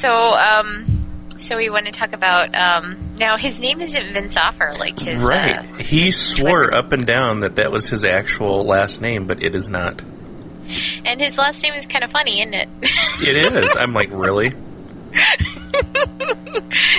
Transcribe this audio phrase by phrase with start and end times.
[0.00, 3.36] So, um, so we want to talk about um, now.
[3.36, 5.58] His name isn't Vince Offer, like his right.
[5.58, 9.56] Uh, he swore up and down that that was his actual last name, but it
[9.56, 10.00] is not.
[11.04, 12.68] and his last name is kind of funny, isn't it?
[13.26, 13.76] It is.
[13.76, 14.46] I'm like, really?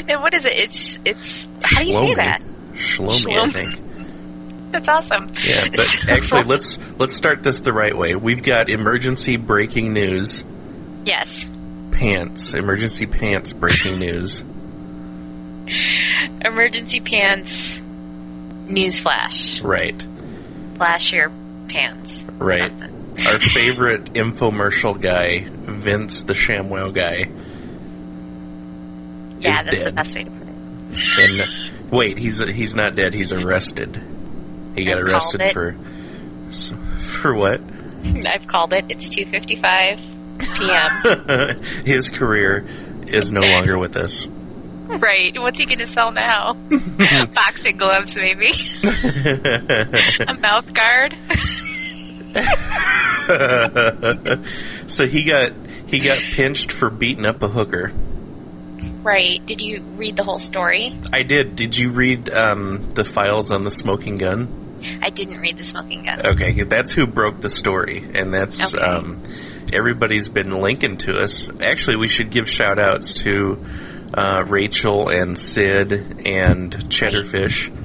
[0.09, 0.53] and what is it?
[0.57, 2.41] It's it's how do you say that?
[2.73, 4.71] Shlomi, I think.
[4.73, 5.31] That's awesome.
[5.41, 8.15] Yeah, but actually, let's let's start this the right way.
[8.15, 10.43] We've got emergency breaking news.
[11.05, 11.45] yes,
[11.99, 12.53] Pants.
[12.53, 14.39] Emergency pants breaking news.
[16.39, 17.81] emergency pants.
[18.67, 19.59] news flash.
[19.59, 20.01] Right.
[20.77, 21.29] flash your
[21.67, 22.23] pants.
[22.37, 22.71] Right.
[22.71, 23.27] Something.
[23.27, 27.29] Our favorite infomercial guy, Vince the ShamWow guy.
[29.41, 31.19] Yeah, that's the best way to put it.
[31.19, 33.13] And wait, he's he's not dead.
[33.13, 34.01] He's arrested.
[34.73, 35.75] He got I've arrested for
[37.19, 37.61] for what?
[38.25, 38.85] I've called it.
[38.87, 39.99] It's two fifty five
[40.39, 41.59] p.m.
[41.85, 42.65] His career
[43.07, 44.27] is no longer with us.
[44.27, 45.37] right.
[45.39, 46.53] What's he going to sell now?
[47.33, 48.51] Boxing gloves, maybe.
[48.83, 51.15] A mouth guard.
[54.87, 55.51] so he got
[55.87, 57.91] he got pinched for beating up a hooker.
[59.01, 59.43] Right.
[59.45, 60.99] Did you read the whole story?
[61.13, 61.55] I did.
[61.55, 64.58] Did you read um, the files on the smoking gun?
[65.01, 66.25] I didn't read the smoking gun.
[66.25, 68.83] Okay, that's who broke the story, and that's Okay.
[68.83, 69.21] um,
[69.73, 71.49] everybody's been linking to us.
[71.61, 73.63] Actually, we should give shout outs to
[74.13, 75.91] uh, Rachel and Sid
[76.25, 77.69] and Cheddarfish.
[77.71, 77.75] oh,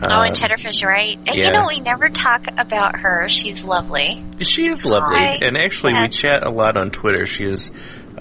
[0.00, 1.16] and Um, Cheddarfish, right?
[1.26, 1.46] And yeah.
[1.46, 3.28] you know, we never talk about her.
[3.28, 4.24] She's lovely.
[4.40, 5.38] She is lovely, Hi.
[5.40, 7.24] and actually, we chat a lot on Twitter.
[7.26, 7.70] She is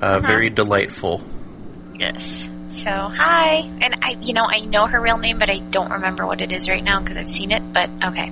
[0.01, 1.21] uh, very delightful.
[1.99, 2.49] Yes.
[2.83, 3.59] So, hi.
[3.81, 6.51] And I, you know, I know her real name, but I don't remember what it
[6.51, 8.31] is right now because I've seen it, but okay.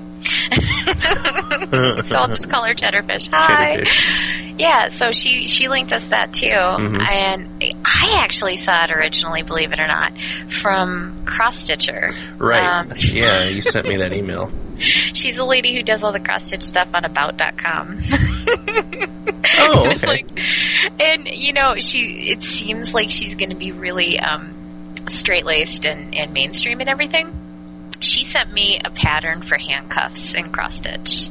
[2.04, 3.30] so I'll just call her Cheddarfish.
[3.32, 3.78] Hi.
[3.78, 4.60] Cheddarfish.
[4.60, 7.00] Yeah, so she she linked us that too, Mhm.
[7.00, 7.48] and
[7.86, 10.12] I actually saw it originally, believe it or not,
[10.50, 12.10] from Cross Stitcher.
[12.38, 12.62] Right.
[12.62, 14.52] Um, yeah, you sent me that email.
[14.80, 18.02] She's a lady who does all the cross stitch stuff on About.com.
[19.60, 20.08] Oh, okay.
[20.08, 20.40] like-
[21.00, 25.86] and you know, she it seems like she's going to be really um, straight laced
[25.86, 27.38] and, and mainstream and everything.
[28.00, 31.30] She sent me a pattern for handcuffs and cross stitch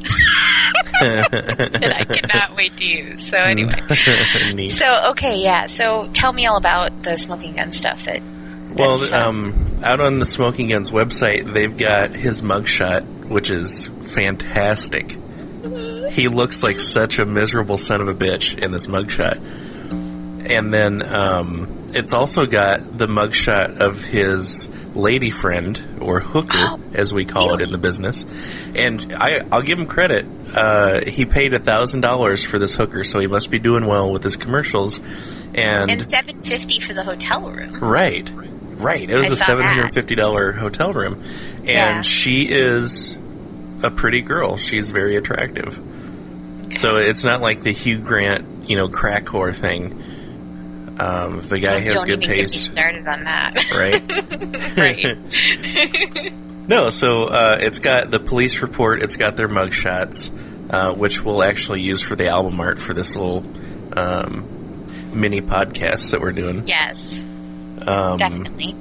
[1.01, 3.27] that I cannot wait to use.
[3.29, 3.75] So anyway.
[4.69, 5.67] So okay, yeah.
[5.67, 8.05] So tell me all about the smoking gun stuff.
[8.05, 8.23] That
[8.75, 15.17] Well, um, out on the Smoking Guns website, they've got his mugshot, which is fantastic.
[16.11, 19.37] He looks like such a miserable son of a bitch in this mugshot.
[20.51, 26.81] And then um, it's also got the mugshot of his lady friend, or hooker, Oh,
[26.95, 28.25] as we call it in the business.
[28.75, 30.27] And I, I'll give him credit.
[30.53, 34.11] Uh, he paid a thousand dollars for this hooker, so he must be doing well
[34.11, 34.99] with his commercials.
[35.55, 37.75] And, and seven fifty for the hotel room.
[37.79, 38.29] Right.
[38.35, 39.09] Right.
[39.09, 41.23] It was I a seven hundred and fifty dollar hotel room.
[41.59, 42.01] And Yeah.
[42.03, 43.17] she is
[43.83, 44.57] a pretty girl.
[44.57, 45.81] She's very attractive.
[46.81, 49.93] So it's not like the Hugh Grant, you know, crack whore thing.
[50.99, 53.55] Um, the guy has Don't good even get me taste, started on that.
[53.73, 54.03] right?
[56.23, 56.33] right.
[56.71, 59.03] No, so uh, it's got the police report.
[59.03, 60.31] It's got their mugshots,
[60.73, 63.39] uh, which we'll actually use for the album art for this little
[63.99, 66.69] um, mini podcast that we're doing.
[66.69, 67.25] Yes,
[67.85, 68.77] Um, definitely.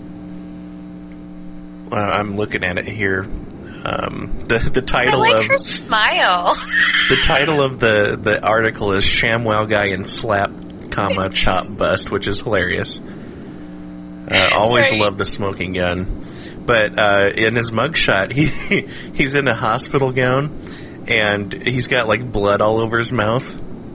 [1.91, 3.23] Uh, I'm looking at it here.
[3.85, 6.53] Um, the the I title like of her smile.
[7.09, 10.51] the title of the the article is "Shamwow Guy in Slap,
[10.91, 12.99] comma Chop Bust," which is hilarious.
[12.99, 14.99] Uh, always Right.
[15.01, 16.23] love the smoking gun,
[16.65, 18.45] but uh, in his mugshot, he
[19.13, 20.59] he's in a hospital gown,
[21.07, 23.45] and he's got like blood all over his mouth.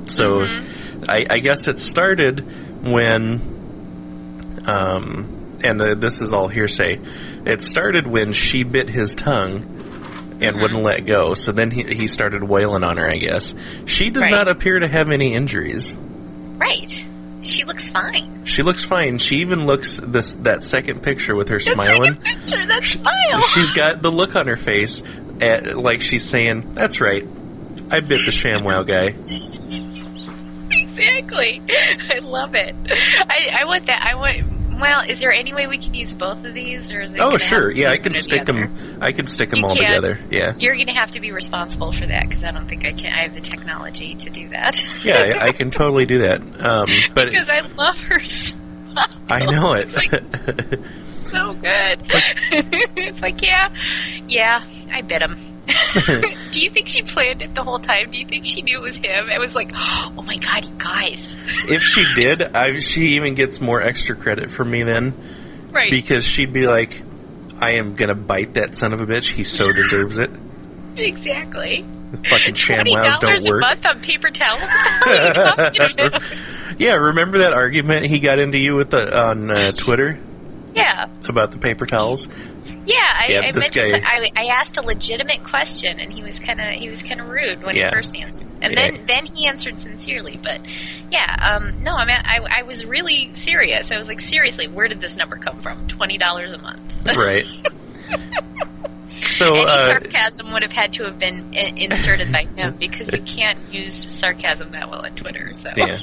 [0.08, 1.04] So, Mm-hmm.
[1.08, 2.40] I, I guess it started
[2.86, 7.00] when um, and uh, this is all hearsay.
[7.46, 11.34] It started when she bit his tongue and wouldn't let go.
[11.34, 13.06] So then he, he started wailing on her.
[13.08, 13.54] I guess
[13.86, 14.32] she does Right.
[14.32, 15.94] not appear to have any injuries.
[15.94, 17.06] Right.
[17.42, 18.46] She looks fine.
[18.46, 19.18] She looks fine.
[19.18, 22.16] She even looks this that second picture with her smiling.
[22.16, 23.40] Picture that smile.
[23.52, 25.02] She's got the look on her face,
[25.42, 27.22] at, like she's saying, "That's right,
[27.90, 29.08] I bit the ShamWow guy."
[30.70, 31.60] exactly.
[32.10, 32.74] I love it.
[33.28, 34.02] I, I want that.
[34.02, 34.53] I want.
[34.84, 37.18] Well, is there any way we can use both of these, or is it?
[37.18, 38.98] Oh, sure, yeah, I can one or the stick them.
[39.00, 39.86] I can stick them You all can.
[39.86, 40.20] together.
[40.30, 42.92] Yeah, You're going to have to be responsible for that because I don't think I
[42.92, 43.10] can.
[43.10, 44.84] I have the technology to do that.
[45.02, 46.42] yeah, I, I can totally do that.
[46.62, 49.08] Um, but because I love her smile.
[49.26, 49.88] I know it.
[49.94, 52.02] Like, so good.
[52.52, 53.74] it's like, yeah,
[54.26, 55.53] yeah, I bit him.
[56.50, 58.10] Do you think she planned it the whole time?
[58.10, 59.28] Do you think she knew it was him?
[59.30, 61.34] It was like, oh my god, you guys.
[61.70, 65.14] if she did, I, she even gets more extra credit from me then
[65.72, 65.90] Right.
[65.90, 67.02] because she'd be like,
[67.58, 69.28] "I am gonna bite that son of a bitch.
[69.28, 70.30] He so deserves it."
[70.96, 71.84] exactly.
[72.12, 73.62] The fucking ShamWows don't work.
[73.62, 74.60] a month on paper towels.
[75.04, 76.22] What are you talking about?
[76.78, 80.20] yeah, remember that argument he got into you with the on uh, Twitter
[80.74, 81.06] yeah.
[81.28, 82.28] about the paper towels?
[82.86, 86.38] Yeah, I, Yeah, I mentioned guy- I, I asked a legitimate question, and he was
[86.38, 87.88] kind of he was kind of rude when Yeah.
[87.90, 88.90] he first answered, and Yeah.
[88.90, 90.38] then then he answered sincerely.
[90.42, 90.60] But
[91.10, 93.90] yeah, um, no, I mean I, I was really serious.
[93.90, 95.88] I was like, seriously, where did this number come from?
[95.88, 96.80] Twenty dollars a month.
[97.16, 97.46] Right.
[99.12, 103.22] so Any uh, sarcasm would have had to have been inserted by him because you
[103.22, 105.52] can't use sarcasm that well on Twitter.
[105.54, 106.00] So yeah,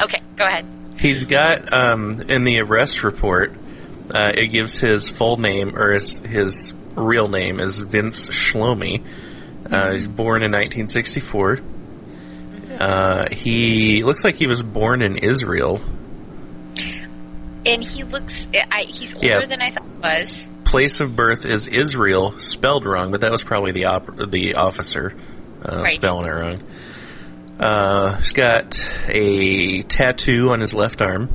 [0.00, 0.66] okay, go ahead.
[0.98, 3.52] he's got um, in the arrest report.
[4.14, 9.04] Uh, it gives his full name or his his real name is Vince Shlomi.
[9.70, 11.60] Uh, he's born in 1964.
[12.78, 15.80] Uh, he looks like he was born in Israel.
[17.64, 19.46] And he looks, I, he's older Yeah.
[19.46, 20.48] than I thought he was.
[20.64, 25.14] Place of birth is Israel, spelled wrong, but that was probably the op- the officer
[25.64, 25.88] uh, Right.
[25.88, 26.58] spelling it wrong.
[27.58, 31.28] Uh, he's got a tattoo on his left arm,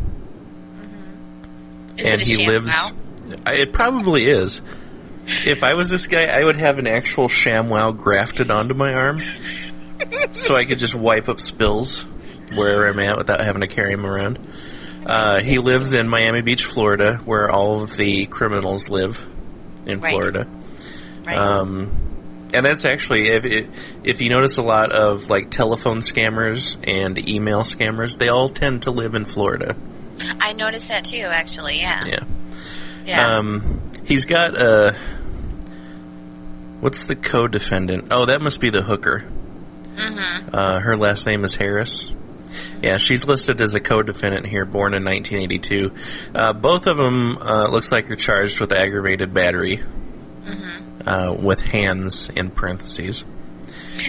[2.02, 2.92] Is and he lives.
[3.48, 4.62] It probably is.
[5.46, 9.22] If I was this guy, I would have an actual ShamWow grafted onto my arm,
[10.32, 12.06] so I could just wipe up spills
[12.54, 14.40] wherever I'm at without having to carry him around.
[15.06, 19.26] Uh, he lives in Miami Beach, Florida, where all of the criminals live
[19.86, 20.12] in Right.
[20.12, 20.48] Florida.
[21.26, 21.38] Right.
[21.38, 23.70] Um, and that's actually if it,
[24.04, 28.84] if you notice a lot of like telephone scammers and email scammers, they all tend
[28.84, 29.76] to live in Florida.
[30.20, 31.80] I noticed that too, actually.
[31.80, 32.06] Yeah.
[32.06, 32.24] Yeah.
[33.06, 33.38] Yeah.
[33.38, 34.96] Um, he's got a.
[36.80, 38.08] What's the co-defendant?
[38.12, 39.24] Oh, that must be the hooker.
[39.96, 40.50] mm-hmm.
[40.54, 42.14] Uh, her last name is Harris.
[42.82, 45.92] Yeah, she's listed as a co-defendant here, born in 1982.
[46.34, 49.78] Uh, both of them uh, looks like are charged with aggravated battery,
[50.42, 51.08] Mm-hmm.
[51.08, 53.24] uh, with hands in parentheses.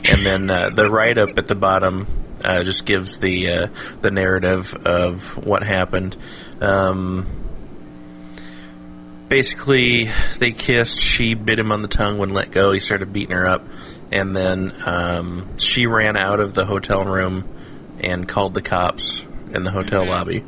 [0.04, 2.06] And then uh, the write-up at the bottom
[2.44, 3.66] uh, just gives the uh,
[4.00, 6.16] the narrative of what happened.
[6.60, 7.26] Um,
[9.28, 11.00] basically, they kissed.
[11.00, 12.72] She bit him on the tongue, wouldn't let go.
[12.72, 13.64] He started beating her up,
[14.10, 17.44] and then um, she ran out of the hotel room
[18.00, 20.08] and called the cops in the hotel Mhm.
[20.08, 20.44] lobby.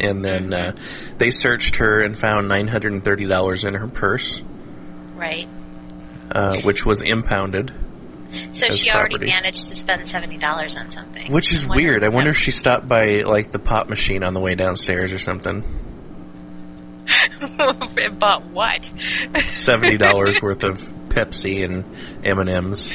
[0.00, 0.72] And then uh,
[1.18, 4.40] they searched her and found nine hundred and thirty dollars in her purse,
[5.14, 5.46] Right.
[6.32, 7.70] uh, which was impounded.
[8.52, 9.26] So she already property.
[9.30, 12.04] managed to spend seventy dollars on something, Which is weird.
[12.04, 15.18] I wonder if she stopped by like the pop machine on the way downstairs or
[15.18, 15.64] something.
[18.18, 18.90] bought what?
[19.48, 20.78] Seventy dollars worth of
[21.08, 21.84] Pepsi and
[22.24, 22.90] M and M's,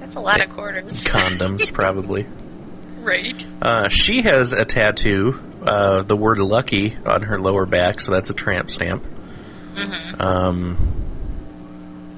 [0.00, 1.04] That's a lot of quarters.
[1.04, 2.26] condoms probably.
[3.00, 3.46] right.
[3.60, 8.30] Uh, she has a tattoo, uh, the word "lucky" on her lower back, so that's
[8.30, 9.04] a tramp stamp.
[9.74, 10.20] Mm-hmm.
[10.22, 10.76] Um,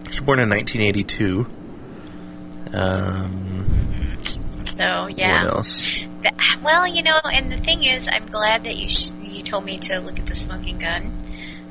[0.05, 1.47] she was born in 1982.
[2.75, 4.17] Um,
[4.79, 5.45] So yeah.
[5.45, 5.85] What else?
[5.91, 9.65] Th- Well, you know, and the thing is, I'm glad that you sh- you told
[9.65, 11.17] me to look at the smoking gun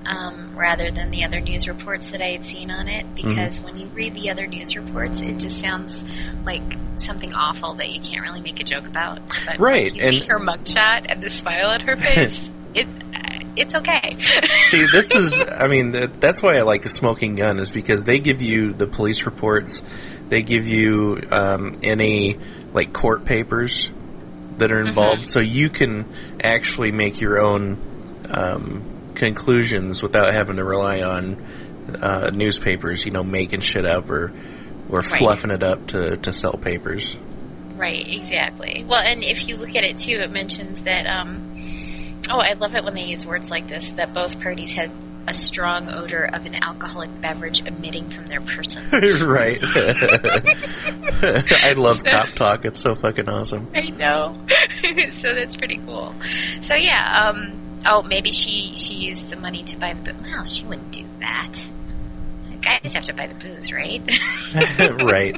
[0.05, 3.29] um, rather than the other news reports that I had seen on it, Mm-hmm.
[3.29, 6.03] because when you read the other news reports, it just sounds
[6.45, 6.61] like
[6.95, 9.19] something awful that you can't really make a joke about.
[9.45, 12.87] But Right, you see and- her mugshot and the smile on her face, it
[13.59, 14.17] it's okay.
[14.59, 18.19] See, this is, I mean, that's why I like the smoking gun, is because they
[18.19, 19.83] give you the police reports,
[20.29, 22.37] they give you um, any,
[22.73, 23.91] like, court papers
[24.57, 26.11] that are involved, so you can
[26.43, 31.45] actually make your own um, conclusions without having to rely on
[32.01, 34.33] uh, newspapers, you know, making shit up or,
[34.89, 37.17] or fluffing it up to, to sell papers.
[37.75, 38.85] Right, exactly.
[38.87, 41.05] Well, and if you look at it too, it mentions that.
[41.07, 41.48] Um,
[42.29, 43.91] oh, I love it when they use words like this.
[43.93, 44.91] That both parties had
[45.27, 48.89] a strong odor of an alcoholic beverage emitting from their person.
[49.27, 49.59] right.
[51.21, 52.65] I love cop talk.
[52.65, 53.69] It's so fucking awesome.
[53.75, 54.35] I know.
[55.21, 56.15] so that's pretty cool.
[56.63, 57.29] So yeah.
[57.29, 60.13] Um, oh, maybe she she used the money to buy the.
[60.13, 61.53] boo- Well, she wouldn't do that.
[62.61, 64.01] Guys have to buy the booze, right?
[65.01, 65.33] right.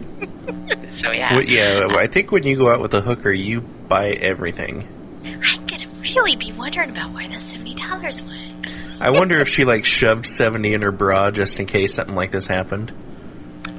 [0.95, 1.35] so yeah.
[1.35, 4.88] Well, yeah, I think when you go out with a hooker, you buy everything.
[5.23, 8.70] I'm gonna really be wondering about where that seventy dollars went.
[9.00, 12.31] I wonder if she like shoved seventy in her bra just in case something like
[12.31, 12.91] this happened.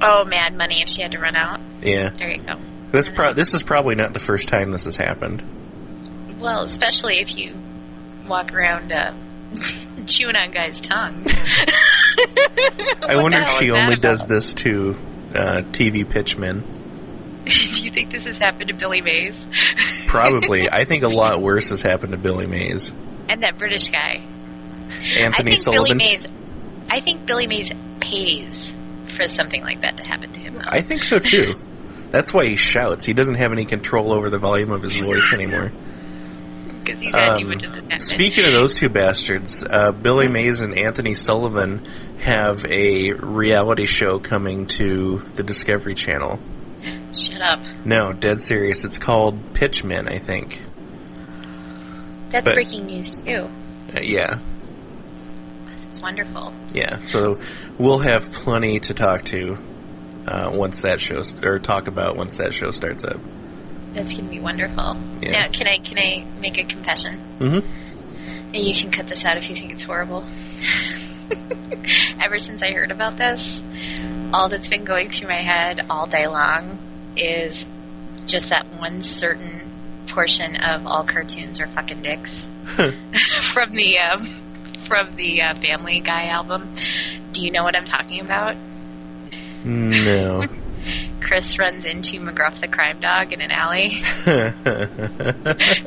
[0.01, 1.59] Oh, mad money if she had to run out.
[1.81, 2.57] Yeah, There you go.
[2.91, 5.41] this pro- this is probably not the first time this has happened.
[6.39, 7.55] Well, especially if you
[8.27, 9.13] walk around uh,
[10.07, 11.31] chewing on guys' tongues.
[13.01, 14.95] I wonder if she is that only does this to
[15.33, 16.63] uh, TV pitchmen.
[17.45, 19.35] Do you think this has happened to Billy Mays
[20.13, 20.69] Probably.
[20.71, 22.91] I think a lot worse has happened to Billy Mays.
[23.29, 24.21] and that British guy?
[25.17, 25.83] Anthony I think Sullivan.
[25.83, 26.25] Billy Mays.
[26.89, 28.73] I think Billy Mays pays
[29.17, 30.61] for something like that to happen to him.
[30.63, 31.53] I think so too.
[32.11, 33.05] That's why he shouts.
[33.05, 35.71] He doesn't have any control over the volume of his voice anymore.
[36.83, 37.95] Because he's Um, the.
[37.99, 41.81] Speaking of those two bastards, uh, Billy Mays and Anthony Sullivan
[42.19, 46.39] have a reality show coming to the Discovery Channel.
[47.13, 47.59] Shut up.
[47.85, 48.83] No, dead serious.
[48.85, 50.61] It's called Pitchmen, I think.
[52.29, 53.47] That's But- breaking news too.
[53.95, 54.39] Uh, yeah,
[55.89, 56.51] It's wonderful.
[56.73, 56.99] yeah.
[56.99, 57.35] So
[57.77, 59.57] we'll have plenty to talk to
[60.27, 63.19] uh, once that show or talk about once that show starts up.
[63.93, 64.97] That's gonna be wonderful.
[65.21, 65.31] Yeah.
[65.31, 67.19] Now, can I can I make a confession?
[67.39, 68.55] Mm-hmm.
[68.55, 70.25] And you can cut this out if you think it's horrible.
[72.19, 73.59] Ever since I heard about this,
[74.33, 76.79] all that's been going through my head all day long
[77.17, 77.65] is
[78.25, 79.71] just that one certain
[80.07, 82.47] portion of all cartoons are fucking dicks
[83.41, 84.41] from the um,
[84.87, 86.75] from the uh, Family Guy album.
[87.31, 88.55] Do you know what I'm talking about?
[89.63, 90.45] No.
[91.21, 93.91] Chris runs into McGruff the crime dog in an alley.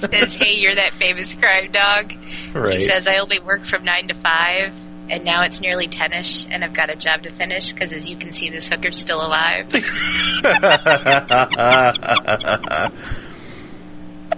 [0.09, 2.15] says, "Hey, you're that famous crime dog."
[2.55, 2.81] right.
[2.81, 4.73] He says, I only work from 9 to 5,
[5.11, 8.09] and now it's nearly 10 ish, and I've got a job to finish because, as
[8.09, 9.73] you can see, this hooker's still alive.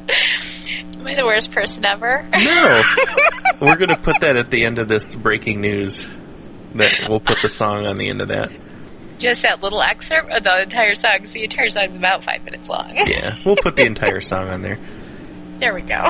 [0.99, 2.27] Am I the worst person ever?
[2.33, 2.83] no.
[3.61, 6.07] We're going to put that at the end of this breaking news.
[6.75, 8.51] That we'll put the song on the end of that.
[9.19, 11.27] Just that little excerpt of the entire song.
[11.33, 12.95] The entire song's about five minutes long.
[13.07, 14.79] Yeah, we'll put the entire song on there.
[15.59, 16.09] there we go.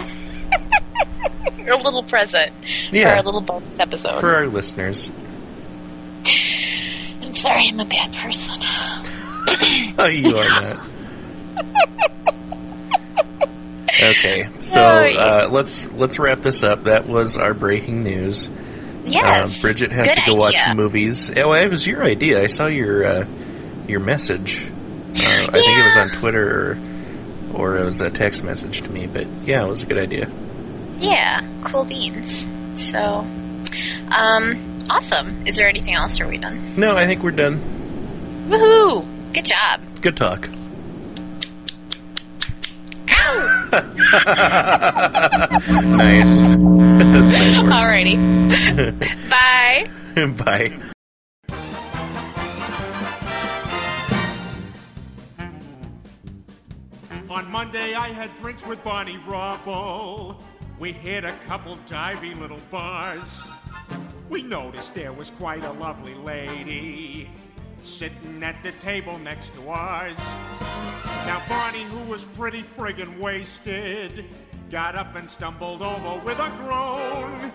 [0.52, 2.52] A little present
[2.90, 3.11] Yeah.
[3.11, 4.21] for our little bonus episode.
[4.21, 5.11] For our listeners.
[6.25, 8.55] I'm sorry, I'm a bad person.
[10.00, 10.87] Oh, you are not.
[14.00, 16.85] Okay, so Oh, uh, let's let's wrap this up.
[16.85, 18.49] That was our breaking news.
[19.05, 19.57] Yes.
[19.57, 20.69] Uh, Bridget has to go watch idea.
[20.69, 21.31] the movies.
[21.37, 22.40] Oh, it was your idea.
[22.43, 23.26] I saw your uh,
[23.88, 24.71] your message.
[24.71, 26.78] Uh, I think it was on Twitter or,
[27.55, 29.07] or it was a text message to me.
[29.07, 30.31] But yeah, it was a good idea.
[30.99, 31.40] Yeah,
[31.71, 32.47] cool beans.
[32.76, 33.00] So,
[34.11, 35.47] um, awesome.
[35.47, 36.21] Is there anything else?
[36.21, 36.76] Or are we done?
[36.76, 37.61] No, I think we're done.
[38.49, 39.33] Woohoo!
[39.33, 39.81] Good job.
[40.00, 40.49] Good talk.
[43.73, 46.40] nice.
[46.43, 47.73] That's nice work.
[47.73, 48.19] Alrighty.
[49.31, 49.90] Bye.
[50.45, 50.78] Bye.
[57.49, 60.38] On Monday, I had drinks with Barney Rubble.
[60.78, 63.40] We hit a couple divey little bars.
[64.28, 67.31] We noticed there was quite a lovely lady
[67.83, 70.19] sitting at the table next to ours.
[71.25, 74.26] Now, Bonnie, who was pretty friggin' wasted,
[74.71, 77.50] got up and stumbled over with a groan.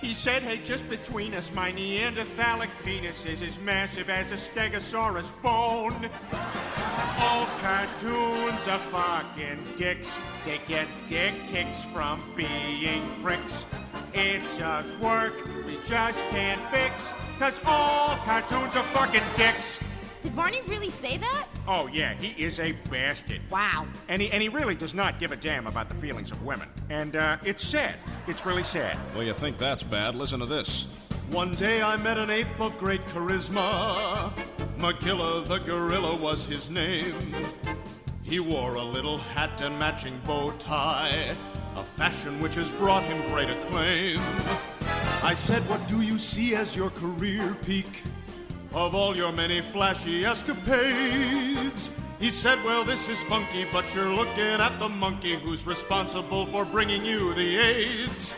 [0.00, 5.30] He said, hey, just between us, my Neanderthalic penis is as massive as a stegosaurus
[5.42, 6.08] bone.
[7.20, 10.16] All cartoons are fucking dicks.
[10.44, 13.64] They get dick kicks from being pricks.
[14.14, 15.34] It's a quirk
[15.66, 17.12] we just can't fix.
[17.38, 19.78] Cause all cartoons are fucking dicks.
[20.22, 21.46] Did Barney really say that?
[21.66, 23.40] Oh, yeah, he is a bastard.
[23.50, 23.86] Wow.
[24.08, 26.68] And he, and he really does not give a damn about the feelings of women.
[26.90, 27.94] And uh, it's sad.
[28.26, 28.96] It's really sad.
[29.14, 30.14] Well, you think that's bad?
[30.14, 30.86] Listen to this.
[31.30, 34.32] One day I met an ape of great charisma.
[34.78, 37.34] Magilla the gorilla was his name.
[38.22, 41.34] He wore a little hat and matching bow tie,
[41.74, 44.20] a fashion which has brought him great acclaim.
[45.24, 48.04] I said, What do you see as your career peak?
[48.72, 51.90] Of all your many flashy escapades.
[52.20, 56.64] He said, Well, this is funky, but you're looking at the monkey who's responsible for
[56.64, 58.36] bringing you the AIDS.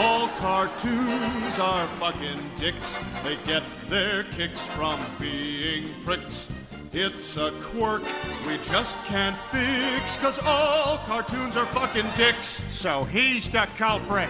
[0.00, 2.96] All cartoons are fucking dicks.
[3.24, 6.52] They get their kicks from being pricks.
[6.92, 8.04] It's a quirk
[8.46, 12.46] we just can't fix, cause all cartoons are fucking dicks.
[12.46, 14.28] So he's the culprit.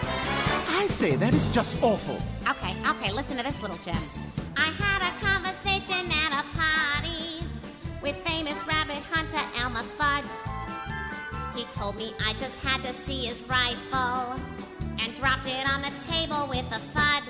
[0.70, 2.16] I say, that is just awful.
[2.48, 3.94] Okay, okay, listen to this little gem.
[4.56, 7.46] I had a conversation at a party
[8.00, 10.24] with famous rabbit hunter Elmer Fudd.
[11.54, 14.40] He told me I just had to see his rifle
[15.00, 17.22] and dropped it on the table with a thud.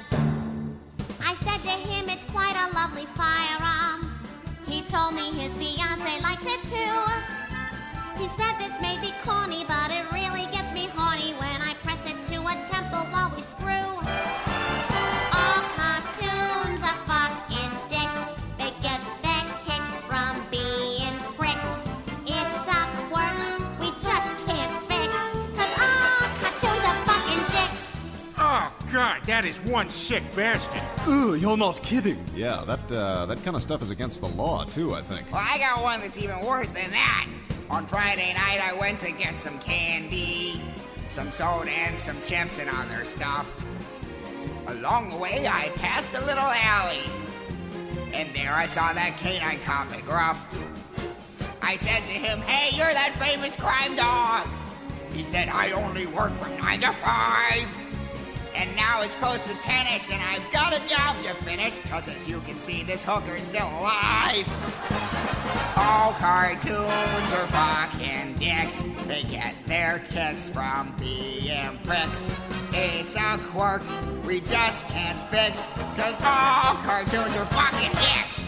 [1.20, 4.18] I said to him, It's quite a lovely firearm.
[4.66, 6.98] He told me his fiance likes it too.
[8.18, 9.77] He said this may be corny, but
[29.28, 30.80] that is one sick bastard.
[31.06, 32.24] Ugh, you're not kidding.
[32.34, 34.94] Yeah, that uh, that kind of stuff is against the law too.
[34.94, 35.30] I think.
[35.30, 37.28] Well, I got one that's even worse than that.
[37.68, 40.62] On Friday night, I went to get some candy,
[41.10, 43.46] some soda, and some chips and other stuff.
[44.66, 47.04] Along the way, I passed a little alley.
[48.14, 50.38] And there I saw that canine cop, McGruff.
[51.60, 54.48] I said to him, Hey, you're that famous crime dog.
[55.12, 57.87] He said, I only work from 9 to 5.
[58.58, 62.28] And now it's close to 10ish, and I've got a job to finish, because as
[62.28, 64.44] you can see, this hooker is still alive.
[65.76, 68.84] All cartoons are fucking dicks.
[69.06, 72.32] They get their kicks from being pricks.
[72.72, 73.82] It's a quirk
[74.26, 78.47] we just can't fix, cause all cartoons are fucking dicks.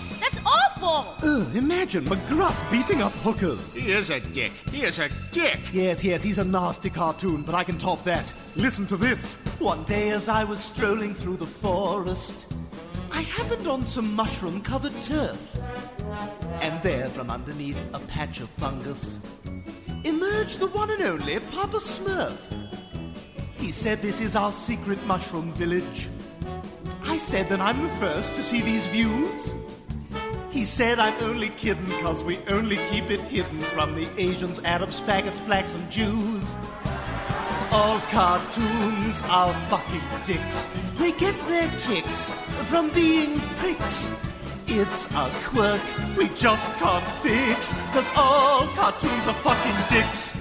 [0.50, 1.16] That's awful!
[1.22, 3.74] Ugh, imagine McGruff beating up hookers.
[3.74, 4.52] He is a dick.
[4.70, 5.60] He is a dick.
[5.72, 8.32] Yes, yes, he's a nasty cartoon, but I can top that.
[8.56, 9.36] Listen to this.
[9.58, 12.46] One day as I was strolling through the forest,
[13.12, 15.58] I happened on some mushroom covered turf.
[16.60, 19.20] And there, from underneath a patch of fungus,
[20.04, 22.38] emerged the one and only Papa Smurf.
[23.56, 26.08] He said this is our secret mushroom village.
[27.02, 29.54] I said that I'm the first to see these views.
[30.50, 35.00] He said I'm only kidding because we only keep it hidden from the Asians, Arabs,
[35.00, 36.58] faggots, blacks, and Jews.
[37.70, 40.66] All cartoons are fucking dicks.
[40.98, 42.32] They get their kicks
[42.68, 44.10] from being pricks.
[44.66, 45.80] It's a quirk
[46.16, 50.39] we just can't fix, cause all cartoons are fucking dicks.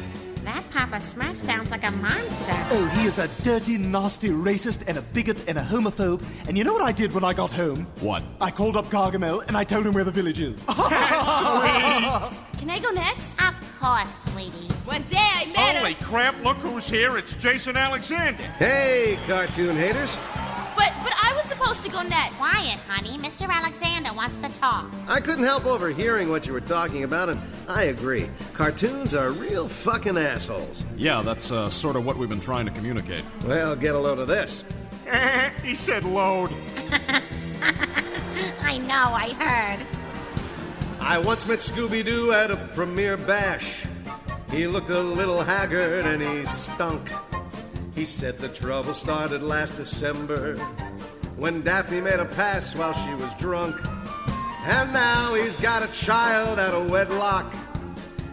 [0.80, 2.54] That Papa Smurf sounds like a monster.
[2.72, 6.24] Oh, he is a dirty, nasty racist and a bigot and a homophobe.
[6.48, 7.86] And you know what I did when I got home?
[8.00, 8.24] What?
[8.40, 10.58] I called up Gargamel and I told him where the village is.
[10.62, 10.76] Sweet.
[12.60, 13.34] Can I go next?
[13.42, 14.74] Of course, sweetie.
[14.86, 15.96] One day I met Holy a...
[15.96, 17.18] crap, look who's here.
[17.18, 18.42] It's Jason Alexander.
[18.58, 20.18] Hey, cartoon haters.
[20.80, 22.38] But, but I was supposed to go next.
[22.38, 23.18] Quiet, honey.
[23.18, 23.50] Mr.
[23.50, 24.90] Alexander wants to talk.
[25.10, 28.30] I couldn't help overhearing what you were talking about, and I agree.
[28.54, 30.86] Cartoons are real fucking assholes.
[30.96, 33.26] Yeah, that's uh, sort of what we've been trying to communicate.
[33.46, 34.64] Well, get a load of this.
[35.64, 36.54] he said load.
[38.62, 39.86] I know, I heard.
[41.02, 43.86] I once met Scooby Doo at a premiere bash.
[44.50, 47.12] He looked a little haggard and he stunk.
[48.00, 50.56] He said the trouble started last December
[51.36, 53.76] when Daphne made a pass while she was drunk.
[54.64, 57.54] And now he's got a child out of wedlock.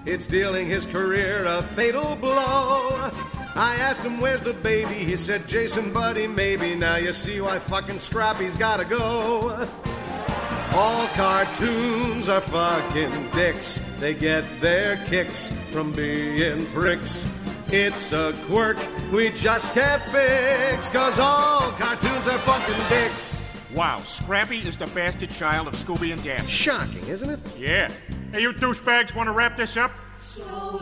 [0.04, 3.10] It's dealing his career a fatal blow.
[3.56, 4.94] I asked him, Where's the baby?
[4.94, 6.76] He said, Jason, buddy, maybe.
[6.76, 9.68] Now you see why fucking Scrappy's gotta go.
[10.74, 13.80] All cartoons are fucking dicks.
[13.98, 17.26] They get their kicks from being pricks.
[17.72, 18.78] It's a quirk
[19.12, 23.42] we just can't fix, cause all cartoons are fucking dicks.
[23.74, 26.50] Wow, Scrappy is the bastard child of Scooby and Daphne.
[26.50, 27.40] Shocking, isn't it?
[27.58, 27.90] Yeah.
[28.32, 29.92] Hey, you douchebags want to wrap this up?
[30.18, 30.78] So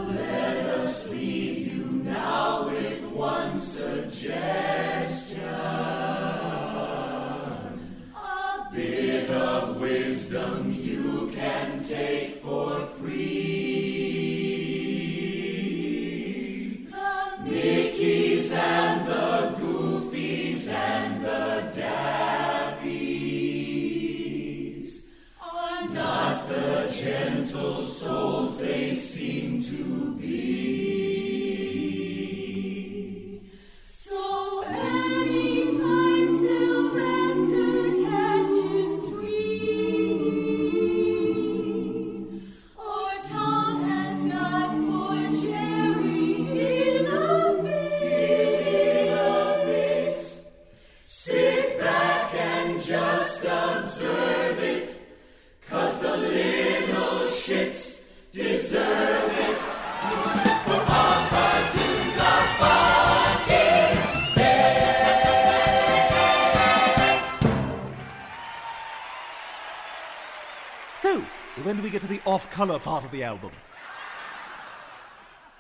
[72.55, 73.51] color part of the album?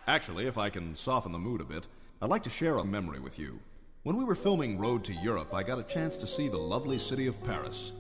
[0.07, 1.89] Actually, if I can soften the mood a bit,
[2.23, 3.59] I'd like to share a memory with you.
[4.05, 7.01] When we were filming Road to Europe, I got a chance to see the lovely
[7.01, 7.95] city of Paris.